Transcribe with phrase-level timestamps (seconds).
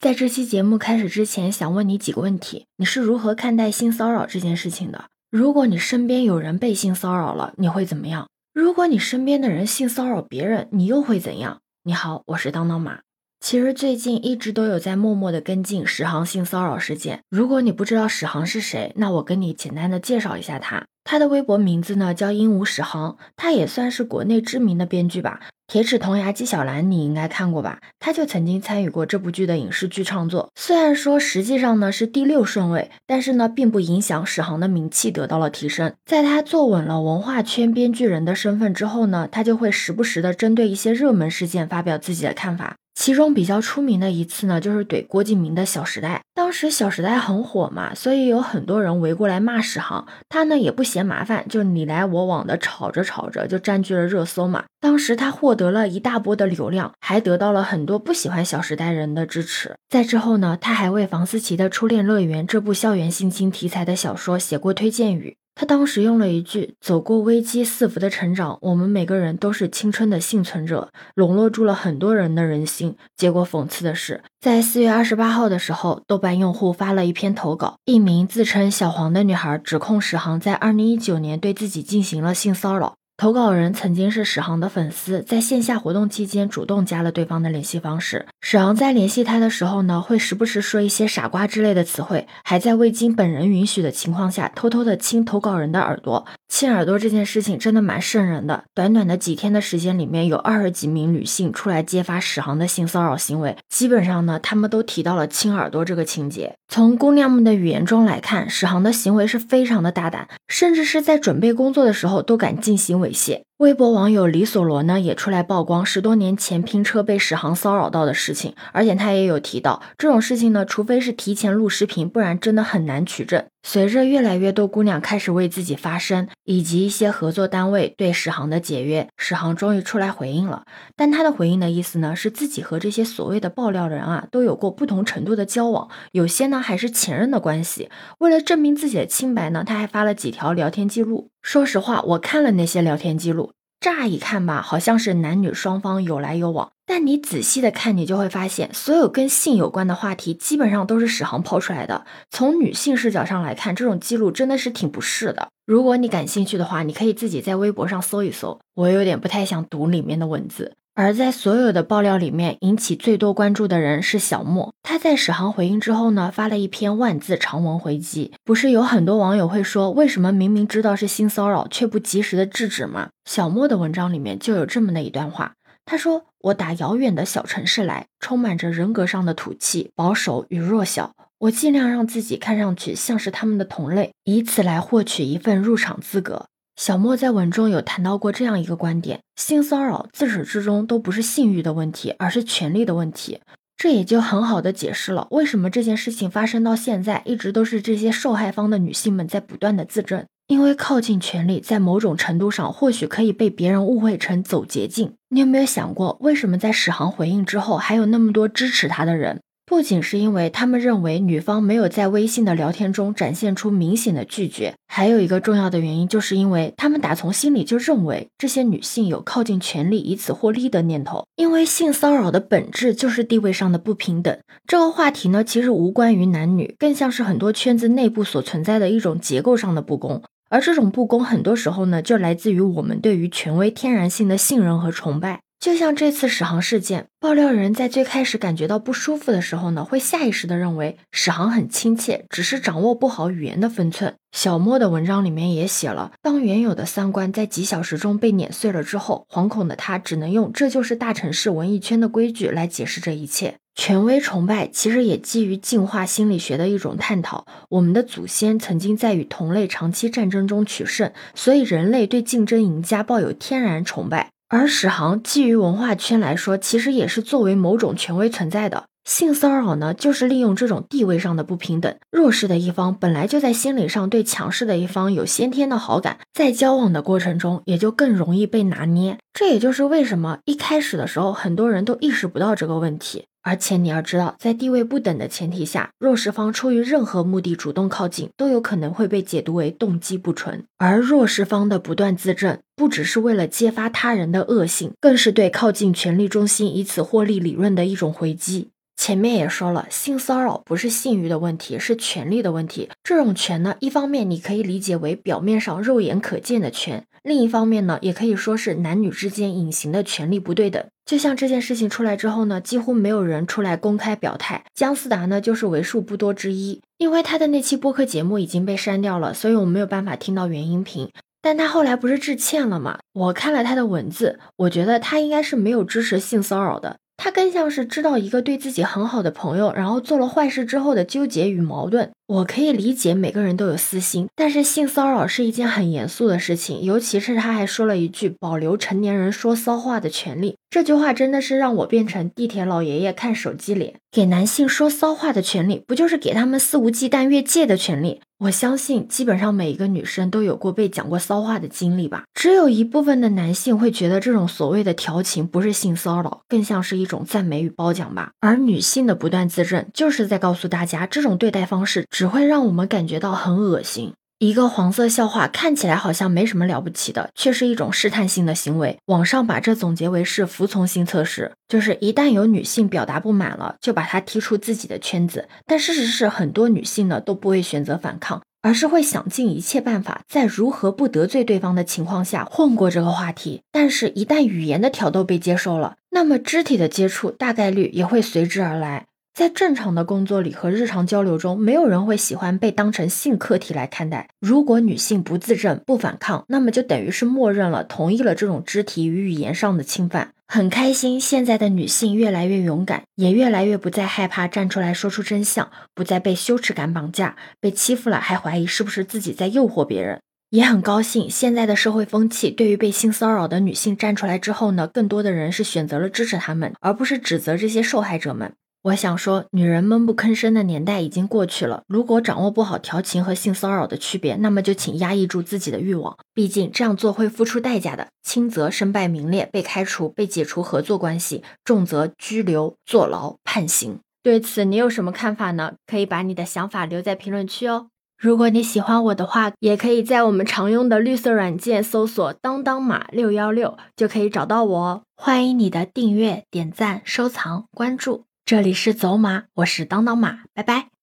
[0.00, 5.06] 在这期节目开始之前，想问你几个问题：你是如何看待性骚扰这件事情的？
[5.28, 8.28] 如果你身边有人被性骚扰了，你会怎么样？
[8.54, 11.58] 如果你身边的人性骚扰别人，你又会怎样？
[11.82, 13.00] 你好，我是当当马。
[13.40, 17.20] 其实最近一直都有在默默的跟进史航性骚扰事件。
[17.30, 20.84] 如果你不知道史航是谁，那我跟你简单的介绍一下他。
[21.04, 25.40] 他的微博名字呢叫鹦鹉史航，他也算是国内知名的编剧吧。
[25.66, 27.78] 铁齿铜牙纪晓岚，你应该看过吧？
[27.98, 30.50] 他就曾经参与过这部剧的影视剧创作。
[30.54, 35.94] 虽然说实际上呢是第六顺位，但是呢并不影响史航的名气得到了提升。
[36.04, 42.76] 在他坐稳了文化圈编剧人的身份之后呢，他就会时不时的针对一些热门事件发表自己的看法。
[42.98, 46.16] 其中比较出名的一次呢，就是怼郭敬明的《小时代》。
[46.34, 50.04] 当时《小时代》很火嘛，所以有很多人围过来骂史航。
[50.28, 54.64] 他呢也不嫌麻烦，就你来我往的吵着吵着，就占据了热搜嘛。
[54.80, 59.76] 当时他获得了一大波的流量，还得到了很多不喜欢《小时代》人的支持。
[59.88, 65.36] 在之后呢，他还为房思琪的《初恋乐园》这部校园性侵题材的小说写过推荐语。
[65.60, 72.94] 他当时用了一句“走过危机四伏的成长，我们每个人都是青春的幸存者”，笼络住了很多人的人心。
[73.16, 82.94] 结果讽刺的是，在四月二十八号的时候，豆瓣用户发了一篇投稿，一名自称小黄的女孩指控史航在二零一九年对自己进行了性骚扰。
[83.20, 88.26] 投稿人曾经是史航的粉丝，在线下活动期间主动加了对方的联系方式。
[88.40, 96.24] 史航在联系他的时候呢，会时不时说一些“傻瓜”之类的词汇，还在未经本人允许的情况下偷偷的亲投稿人的耳朵。
[96.48, 98.62] 亲耳朵这件事情真的蛮瘆人的。
[98.72, 106.54] 短短的几天的时间里面，有二十几名女性出来揭发史航的性骚扰行为，基本上呢，他们都提到了亲耳朵这个情节。
[106.68, 113.47] 从姑娘们的语言中来看，史航的行为是非常的大胆，甚至是在准备工作的时候都敢进行一些。
[113.58, 123.44] 微博网友李索罗呢也出来曝光十多年前拼车被史航骚扰到的事情，而且他也有提到这种事情呢，除非是提前录视频，不然真的很难取证。
[123.64, 130.62] 随着越来越多姑娘开始为自己发声，以及一些合作单位对史航的解约，史航终于出来回应了。
[130.94, 137.90] 但他的回应的意思呢，是自己和这些所谓的爆料人啊，都有过不同程度的交往，有些呢还是前任的关系。
[138.18, 141.28] 为了证明自己的清白呢，他还发了几条聊天记录。
[141.42, 143.47] 说实话，我看了那些聊天记录。
[143.80, 152.04] 乍一看吧，好像是男女双方有来有往，但你仔细的看，你就会发现，所有跟性有关的话题，基本上都是史航抛出来的。
[152.28, 155.48] 从女性视角上来看，这种记录真的是挺不适的。
[155.64, 158.58] 如果你感兴趣的话，你可以自己在微博上搜一搜。
[158.74, 160.74] 我有点不太想读里面的文字。
[161.00, 164.74] 而在所有的爆料里面，引起最多关注的人是小莫。
[164.82, 168.32] 他在史航回应之后呢，发了一篇万字长文回击。
[168.42, 173.10] 不是有很多网友会说，为什么明明知道是性骚扰，却不及时的制止吗？
[173.26, 175.52] 小莫的文章里面就有这么的一段话，
[175.86, 181.12] 他说：“我打遥远的小城市来，充满着人格上的土气、保守与弱小。
[181.38, 186.46] 我尽量让自己看上去像是他们的同类，以此来获取一份入场资格。”
[186.78, 193.40] 小莫在文中有谈到过这样一个观点：性骚扰自始至终都不是性欲的问题，而是权力的问题。
[193.76, 200.24] 这也就很好的解释了为什么这件事情发生到现在，一直都是这些受害方的女性们在不断的自证。
[200.46, 205.14] 因为靠近权力，在某种程度上或许可以被别人误会成走捷径。
[205.30, 209.40] 你有没有想过，为什么在史航回应之后，还有那么多支持他的人？
[209.68, 221.26] 不仅是因为他们认为女方没有在微信的聊天中展现出明显的拒绝，还有一个重要的原因，就是因为他们打从心里就认为这些女性有靠近权力以此获利的念头。
[221.36, 224.38] 因为性骚扰的本质就是地位上的不平等。
[224.66, 230.22] 这个话题呢，其实无关于男女，更像是很多圈子内部所存在的一种结构上的不公。
[230.48, 235.42] 而这种不公，很多时候呢，就来自于我们对于权威天然性的信任和崇拜。
[235.60, 244.14] 就像这次史航事件，爆料人在最开始感觉到不舒服的时候呢，会下意识的认为史航很亲切，只是掌握不好语言的分寸。
[244.30, 253.56] 小莫的文章里面也写了，当原有的三观在几小时中被碾碎了之后，惶恐的他只能用“这就是大城市文艺圈的规矩”来解释这一切。
[253.74, 257.46] 权威崇拜其实也基于进化心理学的一种探讨。
[257.70, 264.30] 我们的祖先曾经在与同类长期战争中取胜，所以人类对竞争赢家抱有天然崇拜。
[264.50, 268.84] 而史航基于文化圈来说，其实也是作为某种权威存在的。
[269.04, 279.18] 性骚扰呢，就是利用这种地位上的不平等，弱势的一方本来就在心理上对强势的一方有先天的好感，在交往的过程中也就更容易被拿捏。
[279.34, 283.26] 这也就是为什么一开始的时候很多人都意识不到这个问题。
[283.48, 290.64] 而且你要知道，在地位不等的前提下，弱势方出于任何目的主动靠近，都有可能会被解读为动机不纯。
[290.76, 298.68] 而弱势方的不断自证，不只是为了揭发他人的恶性，更是对靠近权力中心以此获利理论的一种回击。
[299.00, 302.90] 前面也说了，性骚扰不是性欲的问题，是权利的问题。
[303.02, 310.84] 这种权呢，一方面你可以理解为表面上肉眼可见的权，另一方面呢，也可以说是男女之间隐形的权利不对等。
[311.04, 316.80] 就像这件事情出来之后呢，几乎没有人出来公开表态，姜思达呢就是为数不多之一。
[316.96, 321.10] 因为他的那期播客节目已经被删掉了，所以我没有办法听到原音频。
[321.40, 322.98] 但他后来不是致歉了吗？
[323.12, 326.96] 我看了他的文字，我觉得他应该是没有支持性骚扰的。
[327.18, 332.10] 他更像是知道一个对自己很好的朋友，然后做了坏事之后的纠结与矛盾。
[332.28, 343.94] 我可以理解每个人都有私心，但是性骚扰是一件很严肃的事情，尤其是他还说了一句“保留成年人说骚话的权利”，这句话真的是让我变成地铁老爷爷看手机脸。
[344.12, 348.20] 给男性说骚话的权利，不就是给他们肆无忌惮越界的权利？
[348.40, 352.22] 我相信，基本上每一个女生都有过被讲过骚话的经历吧。
[352.34, 358.30] 只有一部分的男性会觉得这种所谓的调情不是性骚扰，更像是一种赞美与褒奖吧。
[358.38, 364.12] 而女性的不断自证，就是在告诉大家，这种对待方式只会让我们感觉到很恶心。
[364.40, 368.96] 一个黄色笑话看起来好像没什么了不起的，却是一种试探性的行为。
[369.06, 375.48] 网上把这总结为是服从性测试，就是一旦有女性表达不满了，就把她踢出自己的圈子。
[375.66, 383.62] 但事实是，很多女性呢都不会选择反抗，而是会想尽一切办法，在如何不得罪对方的情况下混过这个话题。
[383.72, 389.06] 但是，一旦语言的挑逗被接受了，那么肢体的接触大概率也会随之而来。
[389.38, 394.28] 在正常的工作里和日常交流中，没有人会喜欢被当成性课题来看待。
[394.40, 400.30] 如果女性不自证、不反抗，那么就等于是默认了、同意了这种肢体与语言上的侵犯。
[400.48, 410.20] 很开心，现在的女性越来越勇敢，也越来越不再害怕站出来说出真相，不再被羞耻感绑架，被欺负了还怀疑是不是自己在诱惑别人。
[410.50, 418.52] 也很高兴，现在的社会风气对于被性骚扰的女性站出来之后呢，更多的人是选择了支持他们，而不是指责这些受害者们。
[418.82, 421.82] 我想说，女人闷不吭声的年代已经过去了。
[421.88, 428.08] 如果掌握不好调情和性骚扰的区别，那么就请压抑住自己的欲望，毕竟这样做会付出代价的。
[428.22, 433.98] 轻则身败名裂、被开除、被解除合作关系；重则拘留、坐牢、判刑。
[434.22, 435.74] 对此，你有什么看法呢？
[435.86, 437.88] 可以把你的想法留在评论区哦。
[438.16, 445.02] 如果你喜欢我的话，也可以在我们常用的绿色软件搜索“当当马六幺六”，就可以找到我哦。
[445.16, 448.27] 欢迎你的订阅、点赞、收藏、关注。
[448.48, 450.88] 这里是走马，我是当当马，拜拜。